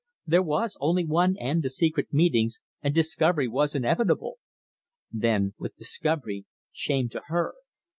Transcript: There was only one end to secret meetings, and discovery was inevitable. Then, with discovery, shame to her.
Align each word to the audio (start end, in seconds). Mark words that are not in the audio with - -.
There 0.25 0.41
was 0.41 0.77
only 0.81 1.05
one 1.05 1.37
end 1.37 1.61
to 1.61 1.69
secret 1.69 2.11
meetings, 2.11 2.59
and 2.81 2.91
discovery 2.91 3.47
was 3.47 3.75
inevitable. 3.75 4.39
Then, 5.11 5.53
with 5.59 5.77
discovery, 5.77 6.45
shame 6.71 7.07
to 7.09 7.21
her. 7.27 7.53